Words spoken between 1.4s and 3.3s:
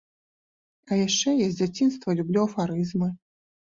я з дзяцінства люблю афарызмы.